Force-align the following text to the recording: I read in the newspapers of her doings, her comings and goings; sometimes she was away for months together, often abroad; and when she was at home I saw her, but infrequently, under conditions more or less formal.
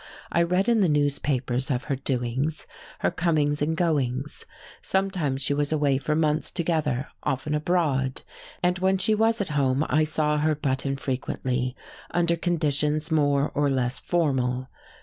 I 0.31 0.41
read 0.41 0.67
in 0.67 0.79
the 0.81 0.89
newspapers 0.89 1.69
of 1.69 1.83
her 1.83 1.95
doings, 1.95 2.65
her 3.01 3.11
comings 3.11 3.61
and 3.61 3.77
goings; 3.77 4.47
sometimes 4.81 5.43
she 5.43 5.53
was 5.53 5.71
away 5.71 5.99
for 5.99 6.15
months 6.15 6.49
together, 6.49 7.09
often 7.21 7.53
abroad; 7.53 8.23
and 8.63 8.79
when 8.79 8.97
she 8.97 9.13
was 9.13 9.41
at 9.41 9.49
home 9.49 9.85
I 9.89 10.03
saw 10.03 10.39
her, 10.39 10.55
but 10.55 10.87
infrequently, 10.87 11.75
under 12.09 12.35
conditions 12.35 13.11
more 13.11 13.51
or 13.53 13.69
less 13.69 13.99
formal. 13.99 14.69